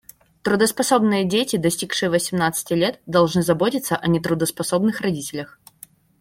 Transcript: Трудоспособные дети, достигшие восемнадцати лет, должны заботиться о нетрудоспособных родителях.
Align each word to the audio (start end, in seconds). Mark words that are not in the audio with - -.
Трудоспособные 0.41 1.25
дети, 1.25 1.57
достигшие 1.57 2.09
восемнадцати 2.09 2.73
лет, 2.73 2.99
должны 3.05 3.43
заботиться 3.43 3.95
о 3.95 4.07
нетрудоспособных 4.07 4.99
родителях. 5.01 5.59